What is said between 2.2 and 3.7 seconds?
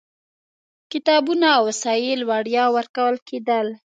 وړیا ورکول کېدل.